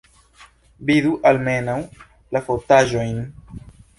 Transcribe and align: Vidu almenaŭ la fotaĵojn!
Vidu 0.89 1.11
almenaŭ 1.31 1.77
la 2.37 2.43
fotaĵojn! 2.47 3.21